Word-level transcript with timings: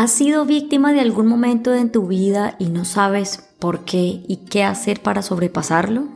¿Has 0.00 0.12
sido 0.12 0.46
víctima 0.46 0.94
de 0.94 1.00
algún 1.00 1.26
momento 1.26 1.74
en 1.74 1.92
tu 1.92 2.06
vida 2.06 2.56
y 2.58 2.70
no 2.70 2.86
sabes 2.86 3.50
por 3.58 3.84
qué 3.84 4.24
y 4.26 4.46
qué 4.48 4.64
hacer 4.64 5.02
para 5.02 5.20
sobrepasarlo? 5.20 6.08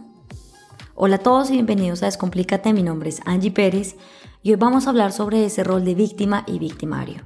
Hola 0.95 1.17
a 1.17 1.19
todos 1.19 1.51
y 1.51 1.53
bienvenidos 1.53 2.03
a 2.03 2.07
Descomplícate, 2.07 2.73
mi 2.73 2.83
nombre 2.83 3.11
es 3.11 3.21
Angie 3.27 3.51
Pérez 3.51 3.97
y 4.43 4.53
hoy 4.53 4.57
vamos 4.57 4.87
a 4.87 4.89
hablar 4.89 5.13
sobre 5.13 5.45
ese 5.45 5.65
rol 5.65 5.85
de 5.85 5.95
víctima 5.95 6.45
y 6.47 6.59
victimario 6.59 7.25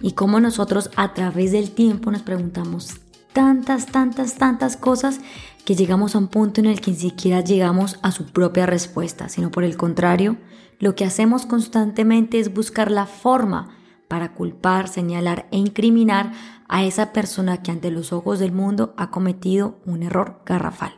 y 0.00 0.14
cómo 0.14 0.40
nosotros 0.40 0.90
a 0.96 1.14
través 1.14 1.52
del 1.52 1.70
tiempo 1.70 2.10
nos 2.10 2.22
preguntamos 2.22 2.96
tantas, 3.32 3.86
tantas, 3.86 4.34
tantas 4.34 4.76
cosas 4.76 5.20
que 5.64 5.76
llegamos 5.76 6.16
a 6.16 6.18
un 6.18 6.26
punto 6.26 6.60
en 6.60 6.66
el 6.66 6.80
que 6.80 6.90
ni 6.90 6.96
siquiera 6.96 7.40
llegamos 7.40 8.00
a 8.02 8.10
su 8.10 8.24
propia 8.24 8.66
respuesta, 8.66 9.28
sino 9.28 9.52
por 9.52 9.62
el 9.62 9.76
contrario, 9.76 10.38
lo 10.80 10.96
que 10.96 11.04
hacemos 11.04 11.46
constantemente 11.46 12.40
es 12.40 12.52
buscar 12.52 12.90
la 12.90 13.06
forma 13.06 13.76
para 14.10 14.34
culpar, 14.34 14.88
señalar 14.88 15.46
e 15.52 15.56
incriminar 15.56 16.32
a 16.66 16.82
esa 16.82 17.12
persona 17.12 17.62
que 17.62 17.70
ante 17.70 17.92
los 17.92 18.12
ojos 18.12 18.40
del 18.40 18.50
mundo 18.50 18.92
ha 18.96 19.12
cometido 19.12 19.78
un 19.86 20.02
error 20.02 20.42
garrafal. 20.44 20.94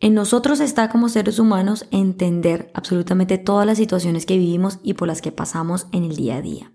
En 0.00 0.14
nosotros 0.14 0.60
está 0.60 0.88
como 0.88 1.10
seres 1.10 1.38
humanos 1.38 1.86
entender 1.90 2.70
absolutamente 2.72 3.36
todas 3.36 3.66
las 3.66 3.76
situaciones 3.76 4.24
que 4.24 4.38
vivimos 4.38 4.78
y 4.82 4.94
por 4.94 5.08
las 5.08 5.20
que 5.20 5.30
pasamos 5.30 5.86
en 5.92 6.04
el 6.04 6.16
día 6.16 6.36
a 6.36 6.42
día. 6.42 6.72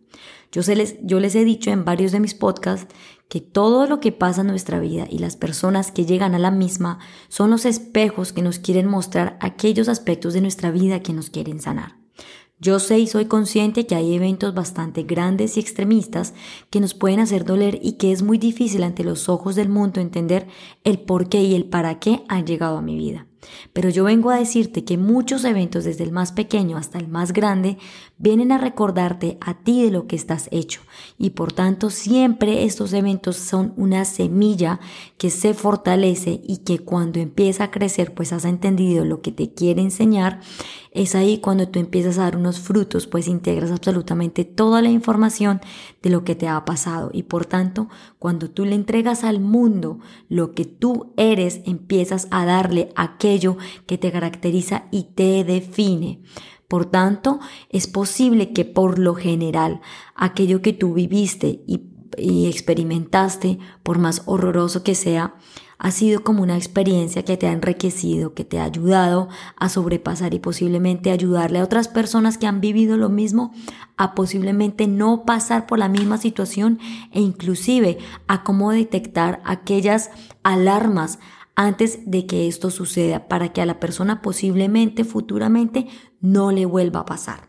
Yo, 0.52 0.62
les, 0.76 0.98
yo 1.02 1.20
les 1.20 1.34
he 1.34 1.44
dicho 1.44 1.72
en 1.72 1.86
varios 1.86 2.12
de 2.12 2.20
mis 2.20 2.36
podcasts 2.36 2.94
que 3.30 3.42
todo 3.42 3.88
lo 3.88 4.00
que 4.00 4.12
pasa 4.12 4.42
en 4.42 4.48
nuestra 4.48 4.80
vida 4.80 5.08
y 5.10 5.18
las 5.18 5.36
personas 5.36 5.92
que 5.92 6.06
llegan 6.06 6.36
a 6.36 6.40
la 6.40 6.52
misma 6.52 7.00
son 7.30 7.50
los 7.50 7.66
espejos 7.66 8.32
que 8.32 8.44
nos 8.44 8.60
quieren 8.60 8.88
mostrar 8.88 9.40
aquellos 9.42 9.90
aspectos 9.90 10.36
de 10.36 10.42
nuestra 10.42 10.70
vida 10.70 11.02
que 11.02 11.14
nos 11.14 11.32
quieren 11.32 11.60
sanar. 11.62 11.99
Yo 12.62 12.80
sé 12.80 13.00
y 13.00 13.08
soy 13.08 13.26
consciente 13.26 13.88
que 13.88 13.96
hay 13.96 14.14
eventos 14.14 14.54
bastante 14.54 15.04
grandes 15.04 15.56
y 15.56 15.62
extremistas 15.62 16.34
que 16.70 16.82
nos 16.82 16.94
pueden 16.94 17.22
hacer 17.22 17.46
doler 17.46 17.80
y 17.82 17.94
que 17.94 18.12
es 18.12 18.22
muy 18.22 18.38
difícil 18.38 18.84
ante 18.84 19.06
los 19.06 19.30
ojos 19.30 19.56
del 19.56 19.70
mundo 19.70 20.02
entender 20.02 20.46
el 20.84 21.00
por 21.00 21.30
qué 21.30 21.42
y 21.42 21.56
el 21.56 21.66
para 21.66 22.00
qué 22.00 22.24
han 22.28 22.46
llegado 22.46 22.78
a 22.78 22.82
mi 22.82 22.98
vida. 22.98 23.29
Pero 23.74 23.90
yo 23.90 24.04
vengo 24.04 24.30
a 24.30 24.40
decirte 24.40 24.84
que 24.84 24.98
muchos 24.98 25.46
eventos, 25.46 25.84
desde 25.84 26.04
el 26.04 26.12
más 26.12 26.32
pequeño 26.32 26.78
hasta 26.78 26.98
el 26.98 27.08
más 27.08 27.34
grande, 27.34 27.78
vienen 28.18 28.52
a 28.52 28.58
recordarte 28.58 29.38
a 29.42 29.64
ti 29.64 29.84
de 29.84 29.92
lo 29.92 30.08
que 30.08 30.16
estás 30.16 30.50
hecho. 30.52 30.82
Y 31.18 31.32
por 31.32 31.54
tanto, 31.54 31.90
siempre 31.90 32.66
estos 32.66 32.94
eventos 32.94 33.38
son 33.38 33.74
una 33.78 34.06
semilla 34.06 34.80
que 35.18 35.30
se 35.30 35.54
fortalece 35.54 36.42
y 36.46 36.58
que 36.58 36.80
cuando 36.80 37.20
empieza 37.20 37.66
a 37.66 37.72
crecer, 37.72 38.14
pues 38.14 38.34
has 38.34 38.46
entendido 38.46 39.06
lo 39.06 39.22
que 39.22 39.32
te 39.32 39.54
quiere 39.54 39.82
enseñar. 39.82 40.42
Es 40.92 41.16
ahí 41.16 41.38
cuando 41.38 41.70
tú 41.70 41.80
empiezas 41.80 42.18
a 42.18 42.24
dar 42.24 42.36
unos 42.36 42.60
frutos, 42.60 43.08
pues 43.08 43.28
integras 43.28 43.72
absolutamente 43.72 44.44
toda 44.44 44.82
la 44.82 44.90
información 44.90 45.62
de 46.02 46.10
lo 46.10 46.24
que 46.24 46.36
te 46.36 46.48
ha 46.48 46.64
pasado. 46.66 47.10
Y 47.14 47.24
por 47.24 47.46
tanto, 47.46 47.90
cuando 48.20 48.50
tú 48.50 48.66
le 48.66 48.76
entregas 48.76 49.24
al 49.24 49.40
mundo 49.40 50.00
lo 50.28 50.54
que 50.54 50.66
tú 50.66 51.14
eres, 51.18 51.62
empiezas 51.66 52.28
a 52.32 52.46
darle 52.46 52.90
aquello 52.96 53.58
que 53.86 53.98
te 53.98 54.12
caracteriza 54.12 54.86
y 54.92 55.04
te 55.16 55.44
define. 55.44 56.22
Por 56.68 56.86
tanto, 56.86 57.40
es 57.70 57.88
posible 57.88 58.54
que 58.54 58.64
por 58.64 59.00
lo 59.00 59.16
general 59.16 59.82
aquello 60.16 60.62
que 60.62 60.72
tú 60.72 60.94
viviste 60.94 61.64
y, 61.68 61.86
experimentaste, 62.48 63.60
por 63.82 63.98
más 63.98 64.24
horroroso 64.26 64.84
que 64.84 64.94
sea, 64.96 65.36
ha 65.80 65.92
sido 65.92 66.24
como 66.24 66.44
una 66.44 66.58
experiencia 66.58 67.24
que 67.24 67.38
te 67.38 67.48
ha 67.48 67.54
enriquecido, 67.54 68.34
que 68.34 68.44
te 68.44 68.60
ha 68.60 68.66
ayudado 68.66 69.30
a 69.56 69.70
sobrepasar 69.70 70.34
y 70.34 70.40
posiblemente 70.40 71.10
ayudarle 71.10 71.60
a 71.60 71.64
otras 71.64 71.88
personas 71.88 72.38
que 72.38 72.48
han 72.48 72.60
vivido 72.60 72.98
lo 72.98 73.08
mismo 73.08 73.54
a 73.96 74.14
posiblemente 74.14 74.88
no 74.88 75.24
pasar 75.26 75.66
por 75.66 75.80
la 75.80 75.88
misma 75.88 76.18
situación 76.18 76.80
e 77.12 77.22
inclusive 77.22 77.98
a 78.28 78.44
cómo 78.44 78.72
detectar 78.72 79.42
aquellas 79.46 80.12
alarmas 80.44 81.18
antes 81.56 82.00
de 82.06 82.26
que 82.26 82.48
esto 82.48 82.72
suceda 82.72 83.28
para 83.28 83.54
que 83.54 83.62
a 83.62 83.66
la 83.66 83.80
persona 83.80 84.22
posiblemente 84.22 85.06
futuramente 85.06 85.88
no 86.20 86.52
le 86.52 86.66
vuelva 86.66 87.02
a 87.02 87.06
pasar. 87.06 87.49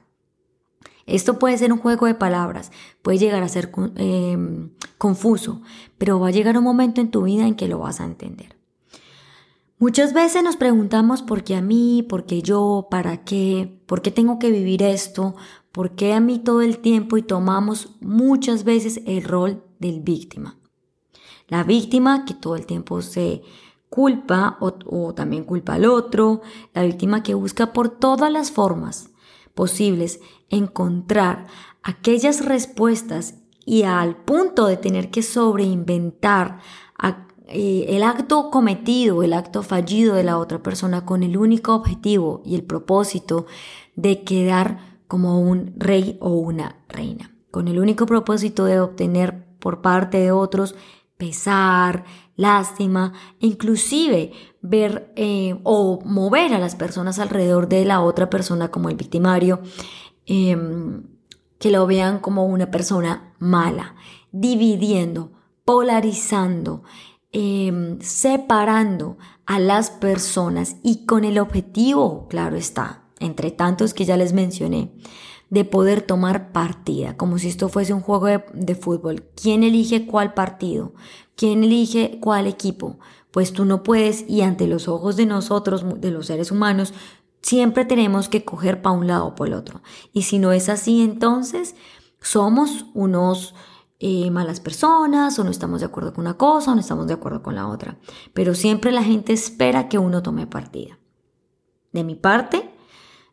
Esto 1.10 1.38
puede 1.38 1.58
ser 1.58 1.72
un 1.72 1.78
juego 1.78 2.06
de 2.06 2.14
palabras, 2.14 2.70
puede 3.02 3.18
llegar 3.18 3.42
a 3.42 3.48
ser 3.48 3.72
em, 3.96 4.70
confuso, 4.96 5.60
pero 5.98 6.20
va 6.20 6.28
a 6.28 6.30
llegar 6.30 6.56
un 6.56 6.64
momento 6.64 7.00
en 7.00 7.10
tu 7.10 7.22
vida 7.22 7.46
en 7.46 7.56
que 7.56 7.68
lo 7.68 7.80
vas 7.80 8.00
a 8.00 8.04
entender. 8.04 8.56
Muchas 9.78 10.12
veces 10.12 10.44
nos 10.44 10.56
preguntamos 10.56 11.22
por 11.22 11.42
qué 11.42 11.56
a 11.56 11.62
mí, 11.62 12.04
por 12.08 12.26
qué 12.26 12.42
yo, 12.42 12.86
para 12.90 13.24
qué, 13.24 13.80
por 13.86 14.02
qué 14.02 14.10
tengo 14.10 14.38
que 14.38 14.50
vivir 14.50 14.82
esto, 14.82 15.34
por 15.72 15.96
qué 15.96 16.12
a 16.12 16.20
mí 16.20 16.38
todo 16.38 16.60
el 16.62 16.78
tiempo 16.78 17.16
y 17.16 17.22
tomamos 17.22 17.96
muchas 18.00 18.64
veces 18.64 19.00
el 19.06 19.24
rol 19.24 19.64
del 19.78 20.00
víctima. 20.00 20.58
La 21.48 21.64
víctima 21.64 22.24
que 22.24 22.34
todo 22.34 22.54
el 22.54 22.66
tiempo 22.66 23.02
se 23.02 23.42
culpa 23.88 24.58
o, 24.60 25.14
también 25.14 25.42
culpa 25.42 25.74
al 25.74 25.86
otro, 25.86 26.42
la 26.72 26.82
víctima 26.82 27.24
que 27.24 27.34
busca 27.34 27.72
por 27.72 27.88
todas 27.88 28.30
las 28.30 28.52
formas 28.52 29.09
posibles 29.54 30.20
encontrar 30.48 31.46
aquellas 31.82 32.44
respuestas 32.44 33.34
y 33.64 33.82
al 33.82 34.16
punto 34.16 34.66
de 34.66 34.76
tener 34.76 35.10
que 35.10 35.22
sobreinventar 35.22 36.58
eh, 37.52 37.86
el 37.88 38.04
acto 38.04 38.50
cometido, 38.50 39.22
el 39.22 39.32
acto 39.32 39.62
fallido 39.62 40.14
de 40.14 40.22
la 40.22 40.38
otra 40.38 40.62
persona 40.62 41.04
con 41.04 41.22
el 41.22 41.36
único 41.36 41.74
objetivo 41.74 42.42
y 42.44 42.54
el 42.54 42.62
propósito 42.62 43.46
de 43.96 44.22
quedar 44.22 44.78
como 45.08 45.40
un 45.40 45.74
rey 45.76 46.16
o 46.20 46.30
una 46.30 46.76
reina, 46.88 47.32
con 47.50 47.66
el 47.66 47.80
único 47.80 48.06
propósito 48.06 48.66
de 48.66 48.80
obtener 48.80 49.44
por 49.58 49.82
parte 49.82 50.18
de 50.18 50.30
otros 50.30 50.76
pesar, 51.20 52.04
lástima, 52.34 53.12
inclusive 53.38 54.32
ver 54.62 55.12
eh, 55.14 55.60
o 55.62 56.00
mover 56.04 56.54
a 56.54 56.58
las 56.58 56.74
personas 56.74 57.20
alrededor 57.20 57.68
de 57.68 57.84
la 57.84 58.00
otra 58.00 58.30
persona 58.30 58.70
como 58.70 58.88
el 58.88 58.96
victimario, 58.96 59.60
em, 60.26 61.04
que 61.58 61.70
lo 61.70 61.86
vean 61.86 62.18
como 62.18 62.46
una 62.46 62.70
persona 62.70 63.34
mala, 63.38 63.94
dividiendo, 64.32 65.32
polarizando, 65.64 66.82
em, 67.30 68.00
separando 68.00 69.18
a 69.44 69.58
las 69.58 69.90
personas 69.90 70.76
y 70.82 71.04
con 71.04 71.24
el 71.24 71.38
objetivo, 71.38 72.26
claro 72.28 72.56
está, 72.56 73.04
entre 73.18 73.50
tantos 73.50 73.92
que 73.92 74.06
ya 74.06 74.16
les 74.16 74.32
mencioné, 74.32 74.92
de 75.50 75.64
poder 75.64 76.02
tomar 76.02 76.52
partida, 76.52 77.16
como 77.16 77.38
si 77.38 77.48
esto 77.48 77.68
fuese 77.68 77.92
un 77.92 78.00
juego 78.00 78.26
de, 78.26 78.74
fútbol. 78.76 79.24
¿Quién 79.34 79.64
elige 79.64 80.06
cuál 80.06 80.32
partido? 80.32 80.94
¿Quién 81.34 81.64
elige 81.64 82.18
cuál 82.20 82.46
equipo? 82.46 82.98
Pues 83.32 83.52
tú 83.52 83.64
no 83.64 83.82
puedes 83.82 84.24
y 84.28 84.42
ante 84.42 84.68
los 84.68 84.86
ojos 84.88 85.16
de 85.16 85.26
nosotros, 85.26 85.84
de 86.00 86.12
los 86.12 86.26
seres 86.26 86.52
humanos, 86.52 86.94
siempre 87.42 87.84
tenemos 87.84 88.28
que 88.28 88.44
coger 88.44 88.80
para 88.80 88.96
un 88.96 89.08
lado 89.08 89.26
o 89.26 89.34
por 89.34 89.48
el 89.48 89.54
otro. 89.54 89.82
Y 90.12 90.22
si 90.22 90.38
no 90.38 90.52
es 90.52 90.68
así, 90.68 91.02
entonces 91.02 91.74
somos 92.20 92.86
unos 92.94 93.54
eh, 93.98 94.30
malas 94.30 94.60
personas 94.60 95.38
o 95.38 95.44
no 95.44 95.50
estamos 95.50 95.80
de 95.80 95.86
acuerdo 95.86 96.12
con 96.12 96.22
una 96.22 96.36
cosa 96.36 96.70
o 96.70 96.74
no 96.74 96.80
estamos 96.80 97.08
de 97.08 97.14
acuerdo 97.14 97.42
con 97.42 97.56
la 97.56 97.66
otra. 97.66 97.98
Pero 98.34 98.54
siempre 98.54 98.92
la 98.92 99.02
gente 99.02 99.32
espera 99.32 99.88
que 99.88 99.98
uno 99.98 100.22
tome 100.22 100.46
partida. 100.46 100.98
De 101.92 102.04
mi 102.04 102.14
parte, 102.14 102.69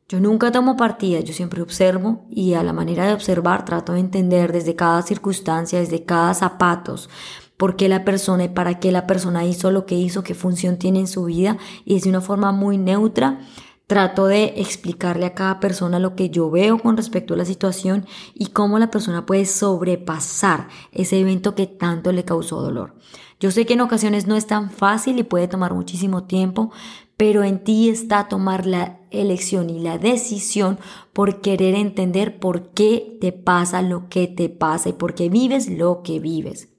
yo 0.09 0.21
nunca 0.21 0.51
tomo 0.51 0.77
partida, 0.77 1.19
yo 1.19 1.33
siempre 1.33 1.61
observo 1.61 2.25
y 2.29 2.53
a 2.53 2.63
la 2.63 2.71
manera 2.71 3.05
de 3.05 3.13
observar 3.13 3.65
trato 3.65 3.93
de 3.93 3.99
entender 3.99 4.53
desde 4.53 4.75
cada 4.75 5.01
circunstancia, 5.01 5.79
desde 5.79 6.05
cada 6.05 6.33
zapatos, 6.33 7.09
por 7.57 7.75
qué 7.75 7.89
la 7.89 8.05
persona 8.05 8.45
y 8.45 8.49
para 8.49 8.79
qué 8.79 8.91
la 8.91 9.05
persona 9.05 9.45
hizo 9.45 9.69
lo 9.69 9.85
que 9.85 9.95
hizo, 9.95 10.23
qué 10.23 10.33
función 10.33 10.77
tiene 10.77 10.99
en 10.99 11.07
su 11.07 11.25
vida 11.25 11.57
y 11.83 11.95
desde 11.95 12.09
una 12.09 12.21
forma 12.21 12.53
muy 12.53 12.77
neutra 12.77 13.39
trato 13.87 14.27
de 14.27 14.53
explicarle 14.57 15.25
a 15.25 15.33
cada 15.33 15.59
persona 15.59 15.99
lo 15.99 16.15
que 16.15 16.29
yo 16.29 16.49
veo 16.51 16.77
con 16.77 16.97
respecto 16.97 17.33
a 17.33 17.37
la 17.37 17.45
situación 17.45 18.05
y 18.33 18.47
cómo 18.47 18.79
la 18.79 18.91
persona 18.91 19.25
puede 19.25 19.45
sobrepasar 19.45 20.67
ese 20.91 21.19
evento 21.19 21.55
que 21.55 21.67
tanto 21.67 22.11
le 22.11 22.25
causó 22.25 22.61
dolor. 22.61 22.95
Yo 23.39 23.51
sé 23.51 23.65
que 23.65 23.73
en 23.73 23.81
ocasiones 23.81 24.27
no 24.27 24.35
es 24.35 24.47
tan 24.47 24.71
fácil 24.71 25.19
y 25.19 25.23
puede 25.23 25.47
tomar 25.47 25.73
muchísimo 25.73 26.23
tiempo, 26.23 26.71
pero 27.17 27.43
en 27.43 27.63
ti 27.63 27.89
está 27.89 28.27
tomar 28.27 28.65
la 28.65 28.99
elección 29.09 29.69
y 29.69 29.79
la 29.79 29.97
decisión 29.97 30.79
por 31.13 31.41
querer 31.41 31.75
entender 31.75 32.39
por 32.39 32.69
qué 32.69 33.17
te 33.19 33.31
pasa 33.31 33.81
lo 33.81 34.07
que 34.07 34.27
te 34.27 34.49
pasa 34.49 34.89
y 34.89 34.93
por 34.93 35.15
qué 35.15 35.27
vives 35.27 35.67
lo 35.67 36.03
que 36.03 36.19
vives. 36.19 36.69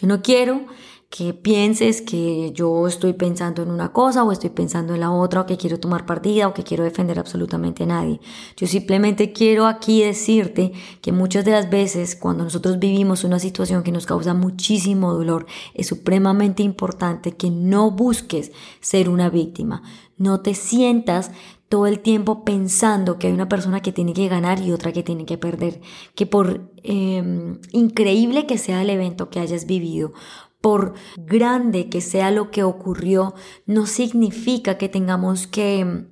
Yo 0.00 0.08
no 0.08 0.22
quiero 0.22 0.66
que 1.10 1.34
pienses 1.34 2.02
que 2.02 2.52
yo 2.54 2.86
estoy 2.86 3.14
pensando 3.14 3.64
en 3.64 3.70
una 3.70 3.92
cosa 3.92 4.22
o 4.22 4.30
estoy 4.30 4.50
pensando 4.50 4.94
en 4.94 5.00
la 5.00 5.10
otra 5.10 5.40
o 5.40 5.46
que 5.46 5.56
quiero 5.56 5.80
tomar 5.80 6.06
partida 6.06 6.46
o 6.46 6.54
que 6.54 6.62
quiero 6.62 6.84
defender 6.84 7.18
absolutamente 7.18 7.82
a 7.82 7.86
nadie. 7.86 8.20
Yo 8.56 8.68
simplemente 8.68 9.32
quiero 9.32 9.66
aquí 9.66 10.04
decirte 10.04 10.72
que 11.02 11.10
muchas 11.10 11.44
de 11.44 11.50
las 11.50 11.68
veces 11.68 12.14
cuando 12.14 12.44
nosotros 12.44 12.78
vivimos 12.78 13.24
una 13.24 13.40
situación 13.40 13.82
que 13.82 13.90
nos 13.90 14.06
causa 14.06 14.34
muchísimo 14.34 15.12
dolor, 15.12 15.46
es 15.74 15.88
supremamente 15.88 16.62
importante 16.62 17.32
que 17.32 17.50
no 17.50 17.90
busques 17.90 18.52
ser 18.80 19.08
una 19.08 19.30
víctima. 19.30 19.82
No 20.16 20.40
te 20.40 20.54
sientas 20.54 21.32
todo 21.70 21.86
el 21.86 22.00
tiempo 22.00 22.44
pensando 22.44 23.16
que 23.16 23.28
hay 23.28 23.32
una 23.32 23.48
persona 23.48 23.80
que 23.80 23.92
tiene 23.92 24.12
que 24.12 24.26
ganar 24.26 24.60
y 24.60 24.72
otra 24.72 24.92
que 24.92 25.04
tiene 25.04 25.24
que 25.24 25.38
perder, 25.38 25.80
que 26.16 26.26
por 26.26 26.68
em, 26.82 27.60
increíble 27.70 28.44
que 28.44 28.58
sea 28.58 28.82
el 28.82 28.90
evento 28.90 29.30
que 29.30 29.38
hayas 29.38 29.66
vivido, 29.66 30.12
por 30.60 30.94
grande 31.16 31.88
que 31.88 32.00
sea 32.00 32.32
lo 32.32 32.50
que 32.50 32.64
ocurrió, 32.64 33.34
no 33.66 33.86
significa 33.86 34.78
que 34.78 34.88
tengamos 34.88 35.46
que 35.46 36.08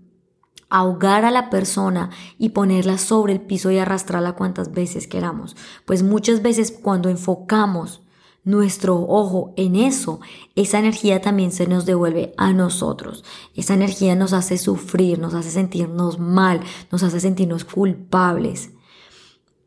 ahogar 0.68 1.24
a 1.24 1.32
la 1.32 1.50
persona 1.50 2.10
y 2.38 2.50
ponerla 2.50 2.96
sobre 2.96 3.32
el 3.32 3.40
piso 3.40 3.72
y 3.72 3.78
arrastrarla 3.78 4.36
cuantas 4.36 4.70
veces 4.70 5.08
queramos. 5.08 5.56
Pues 5.86 6.04
muchas 6.04 6.40
veces 6.40 6.70
cuando 6.70 7.08
enfocamos 7.08 8.02
nuestro 8.48 8.96
ojo 8.96 9.52
en 9.56 9.76
eso, 9.76 10.20
esa 10.56 10.78
energía 10.78 11.20
también 11.20 11.52
se 11.52 11.66
nos 11.66 11.84
devuelve 11.84 12.32
a 12.38 12.52
nosotros. 12.54 13.24
Esa 13.54 13.74
energía 13.74 14.16
nos 14.16 14.32
hace 14.32 14.56
sufrir, 14.56 15.18
nos 15.18 15.34
hace 15.34 15.50
sentirnos 15.50 16.18
mal, 16.18 16.60
nos 16.90 17.02
hace 17.02 17.20
sentirnos 17.20 17.64
culpables. 17.64 18.70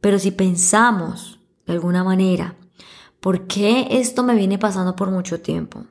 Pero 0.01 0.17
si 0.17 0.31
pensamos 0.31 1.39
de 1.67 1.73
alguna 1.73 2.03
manera, 2.03 2.55
¿por 3.19 3.45
qué 3.45 3.87
esto 3.91 4.23
me 4.23 4.35
viene 4.35 4.57
pasando 4.57 4.95
por 4.95 5.11
mucho 5.11 5.41
tiempo? 5.41 5.85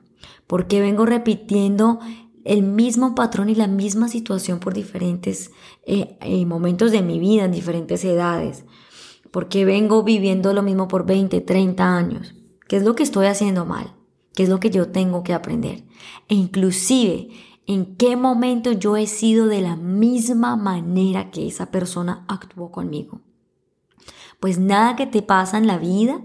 ¿Por 0.45 0.67
qué 0.67 0.81
vengo 0.81 1.05
repitiendo 1.05 1.99
el 2.43 2.63
mismo 2.63 3.15
patrón 3.15 3.49
y 3.49 3.55
la 3.55 3.67
misma 3.67 4.09
situación 4.09 4.59
por 4.59 4.73
diferentes 4.73 5.51
eh, 5.85 6.17
eh, 6.19 6.45
momentos 6.45 6.91
de 6.91 7.01
mi 7.01 7.19
vida, 7.19 7.45
en 7.45 7.51
diferentes 7.51 8.03
edades. 8.03 8.65
Porque 9.31 9.63
vengo 9.63 10.03
viviendo 10.03 10.51
lo 10.51 10.61
mismo 10.61 10.89
por 10.89 11.05
20, 11.05 11.39
30 11.39 11.95
años. 11.95 12.35
¿Qué 12.71 12.77
es 12.77 12.83
lo 12.83 12.95
que 12.95 13.03
estoy 13.03 13.25
haciendo 13.25 13.65
mal? 13.65 13.93
¿Qué 14.33 14.43
es 14.43 14.49
lo 14.49 14.61
que 14.61 14.69
yo 14.69 14.87
tengo 14.93 15.25
que 15.25 15.33
aprender? 15.33 15.83
E 16.29 16.35
inclusive, 16.35 17.27
¿en 17.67 17.97
qué 17.97 18.15
momento 18.15 18.71
yo 18.71 18.95
he 18.95 19.07
sido 19.07 19.47
de 19.47 19.59
la 19.59 19.75
misma 19.75 20.55
manera 20.55 21.31
que 21.31 21.45
esa 21.45 21.69
persona 21.69 22.23
actuó 22.29 22.71
conmigo? 22.71 23.19
Pues 24.39 24.57
nada 24.57 24.95
que 24.95 25.05
te 25.05 25.21
pasa 25.21 25.57
en 25.57 25.67
la 25.67 25.77
vida 25.79 26.21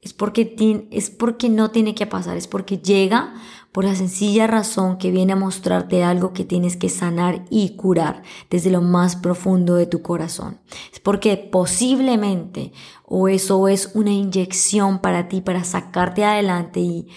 es 0.00 0.12
porque, 0.12 0.86
es 0.90 1.10
porque 1.10 1.48
no 1.48 1.70
tiene 1.70 1.94
que 1.94 2.06
pasar, 2.06 2.36
es 2.36 2.46
porque 2.46 2.78
llega 2.78 3.34
por 3.72 3.84
la 3.84 3.94
sencilla 3.94 4.46
razón 4.46 4.96
que 4.96 5.10
viene 5.10 5.34
a 5.34 5.36
mostrarte 5.36 6.02
algo 6.04 6.32
que 6.32 6.44
tienes 6.44 6.76
que 6.76 6.88
sanar 6.88 7.44
y 7.50 7.76
curar 7.76 8.22
desde 8.50 8.70
lo 8.70 8.80
más 8.80 9.16
profundo 9.16 9.74
de 9.74 9.86
tu 9.86 10.02
corazón. 10.02 10.58
Es 10.92 11.00
porque 11.00 11.36
posiblemente 11.36 12.72
o 13.04 13.28
eso 13.28 13.68
es 13.68 13.90
una 13.94 14.10
inyección 14.10 15.00
para 15.00 15.28
ti 15.28 15.40
para 15.40 15.64
sacarte 15.64 16.24
adelante 16.24 16.80
y 16.80 17.08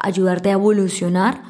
ayudarte 0.00 0.48
a 0.50 0.54
evolucionar 0.54 1.42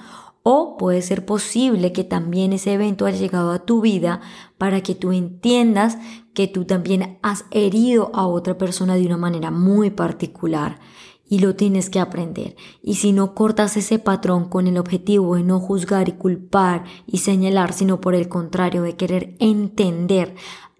o 0.43 0.77
puede 0.77 1.03
ser 1.03 1.25
posible 1.25 1.93
que 1.93 2.05
también 2.05 2.53
ese 2.53 2.73
evento 2.73 3.07
haya 3.07 3.19
llegado 3.19 3.53
a 3.53 3.65
tu 3.65 3.81
vida 3.81 4.21
para 4.59 4.83
que 4.83 4.95
tú 4.95 5.13
entiendas 5.13 5.99
que 6.35 6.49
tú 6.49 6.65
también 6.65 7.19
has 7.23 7.45
herido 7.51 8.11
a 8.15 8.27
otra 8.27 8.59
persona 8.59 8.97
de 8.97 9.07
una 9.07 9.17
manera 9.17 9.51
muy 9.51 9.91
particular 9.91 10.81
y 11.29 11.39
lo 11.39 11.55
tienes 11.57 11.89
que 11.89 12.01
aprender. 12.01 12.57
Y 12.83 12.97
si 12.97 13.13
no 13.13 13.35
cortas 13.35 13.77
ese 13.77 13.99
patrón 13.99 14.49
con 14.49 14.67
el 14.67 14.77
objetivo 14.77 15.37
de 15.37 15.43
no 15.43 15.61
juzgar 15.61 16.09
y 16.09 16.13
culpar 16.13 16.85
y 17.07 17.19
señalar, 17.19 17.73
sino 17.73 18.01
por 18.01 18.15
el 18.15 18.29
contrario, 18.29 18.83
de 18.83 18.97
querer 18.97 19.37
entender 19.39 20.35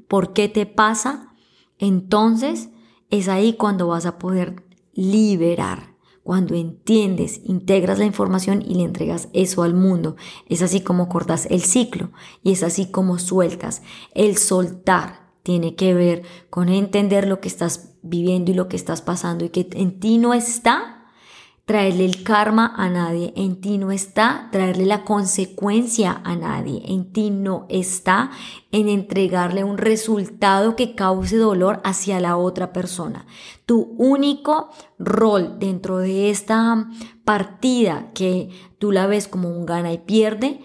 por 0.09 0.33
qué 0.33 0.49
te 0.49 0.67
pasa, 0.67 1.33
entonces 1.79 2.69
es 3.09 3.29
ahí 3.29 3.55
cuando 3.55 3.89
vas 3.89 4.05
a 4.05 4.19
poder 4.19 4.63
liberar. 4.93 5.92
Cuando 6.23 6.55
entiendes, 6.55 7.41
integras 7.45 7.99
la 7.99 8.05
información 8.05 8.63
y 8.63 8.77
le 8.77 8.85
entregas 8.85 9.29
eso 9.33 9.65
al 9.65 9.75
mundo. 9.75 10.17
Es 10.49 10.63
así 10.63 10.81
como 10.81 11.09
cortas 11.09 11.47
el 11.51 11.63
ciclo 11.63 12.11
y 12.43 12.53
es 12.53 12.63
así 12.63 12.87
como 12.91 13.19
sueltas. 13.19 13.83
El 14.15 14.37
soltar 14.37 15.33
tiene 15.43 15.75
que 15.75 15.95
ver 15.95 16.23
con 16.49 16.69
entender 16.69 17.27
lo 17.27 17.41
que 17.41 17.49
estás 17.49 17.97
viviendo 18.03 18.53
y 18.53 18.55
lo 18.55 18.69
que 18.69 18.77
estás 18.77 19.03
pasando 19.03 19.45
y 19.45 19.49
que 19.49 19.69
en 19.73 19.99
ti 19.99 20.19
no 20.19 20.33
está 20.33 21.02
traerle 21.65 22.05
el 22.05 22.25
karma 22.25 22.75
a 22.77 22.89
nadie, 22.89 23.33
en 23.37 23.61
ti 23.61 23.79
no 23.79 23.93
está 23.93 24.49
traerle 24.51 24.85
la 24.85 25.05
consecuencia 25.05 26.21
a 26.25 26.35
nadie, 26.35 26.83
en 26.87 27.13
ti 27.13 27.31
no 27.31 27.67
está 27.69 28.31
en 28.73 28.89
entregarle 28.89 29.63
un 29.63 29.79
resultado 29.79 30.75
que 30.75 30.95
cause 30.95 31.37
dolor 31.37 31.81
hacia 31.85 32.21
la 32.21 32.37
otra 32.37 32.73
persona. 32.73 33.27
Tu 33.65 33.95
único 33.97 34.71
rol 34.99 35.59
dentro 35.59 35.99
de 35.99 36.31
esta 36.31 36.89
partida 37.25 38.11
que 38.13 38.51
tú 38.79 38.91
la 38.91 39.07
ves 39.07 39.29
como 39.29 39.49
un 39.49 39.65
gana 39.65 39.93
y 39.93 39.99
pierde 39.99 40.61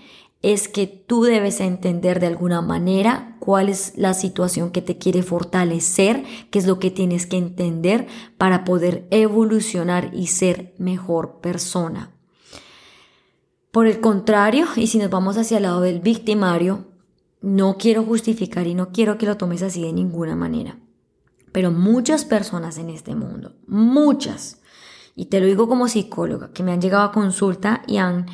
es 0.54 0.70
que 0.70 0.88
tú 0.88 1.24
debes 1.24 1.60
entender 1.60 2.22
de 2.22 2.28
alguna 2.28 2.62
manera 2.62 3.36
cuál 3.40 3.68
es 3.68 3.98
la 3.98 4.14
situación 4.14 4.72
que 4.72 4.82
te 4.82 4.98
quiere 4.98 5.22
fortalecer, 5.22 6.24
qué 6.52 6.60
es 6.60 6.66
lo 6.66 6.80
que 6.80 6.90
tienes 6.90 7.28
que 7.28 7.36
entender 7.36 8.08
para 8.38 8.64
poder 8.64 9.10
evolucionar 9.12 10.12
y 10.14 10.28
ser 10.28 10.74
mejor 10.78 11.42
persona. 11.42 12.12
Por 13.72 13.88
el 13.88 14.00
contrario, 14.00 14.68
y 14.78 14.88
si 14.88 15.00
nos 15.00 15.10
vamos 15.10 15.38
hacia 15.38 15.58
el 15.58 15.64
lado 15.64 15.82
del 15.82 16.00
victimario, 16.00 16.86
no 17.42 17.76
quiero 17.78 18.04
justificar 18.04 18.68
y 18.68 18.74
no 18.74 18.94
quiero 18.94 19.18
que 19.18 19.26
lo 19.26 19.36
tomes 19.36 19.64
así 19.64 19.82
de 19.82 19.92
ninguna 19.92 20.38
manera. 20.38 20.80
Pero 21.52 21.72
muchas 21.72 22.24
personas 22.24 22.78
en 22.78 22.90
este 22.90 23.16
mundo, 23.16 23.58
muchas, 23.68 24.62
y 25.14 25.26
te 25.26 25.42
lo 25.42 25.46
digo 25.46 25.68
como 25.68 25.90
psicóloga, 25.90 26.54
que 26.54 26.64
me 26.64 26.72
han 26.72 26.80
llegado 26.80 27.04
a 27.04 27.12
consulta 27.12 27.84
y 27.86 27.98
han 27.98 28.28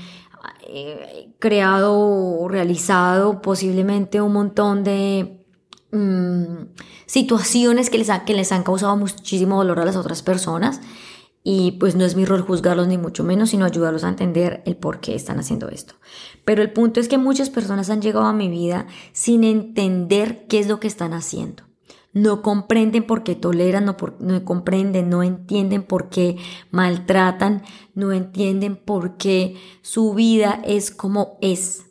eh, 0.67 1.33
creado 1.39 1.93
o 1.93 2.47
realizado 2.47 3.41
posiblemente 3.41 4.21
un 4.21 4.33
montón 4.33 4.83
de 4.83 5.45
mm, 5.91 6.73
situaciones 7.05 7.89
que 7.89 7.97
les, 7.97 8.09
que 8.25 8.33
les 8.33 8.51
han 8.51 8.63
causado 8.63 8.95
muchísimo 8.97 9.57
dolor 9.57 9.79
a 9.79 9.85
las 9.85 9.95
otras 9.95 10.21
personas. 10.21 10.81
Y 11.45 11.73
pues 11.73 11.95
no 11.95 12.05
es 12.05 12.15
mi 12.15 12.23
rol 12.23 12.41
juzgarlos 12.41 12.87
ni 12.87 12.97
mucho 12.97 13.25
menos, 13.25 13.49
sino 13.49 13.65
ayudarlos 13.65 14.05
a 14.05 14.09
entender 14.09 14.63
el 14.65 14.77
por 14.77 15.01
qué 15.01 15.13
están 15.13 15.39
haciendo 15.39 15.67
esto. 15.67 15.95
Pero 16.45 16.61
el 16.61 16.71
punto 16.71 17.01
es 17.01 17.09
que 17.09 17.17
muchas 17.17 17.49
personas 17.49 17.89
han 17.89 18.01
llegado 18.01 18.25
a 18.25 18.33
mi 18.33 18.47
vida 18.49 18.87
sin 19.11 19.43
entender 19.43 20.47
qué 20.47 20.59
es 20.59 20.67
lo 20.67 20.79
que 20.79 20.87
están 20.87 21.13
haciendo 21.13 21.63
no 22.13 22.41
comprenden 22.41 23.05
por 23.05 23.23
qué 23.23 23.35
toleran, 23.35 23.85
no, 23.85 24.45
comprenden, 24.45 25.09
no 25.09 25.23
entienden 25.23 25.83
por 25.83 26.09
qué 26.09 26.37
maltratan, 26.71 27.63
no 27.95 28.11
entienden 28.11 28.75
por 28.75 29.17
qué 29.17 29.55
su 29.81 30.13
vida 30.13 30.61
es 30.63 30.91
como 30.91 31.37
es. 31.41 31.87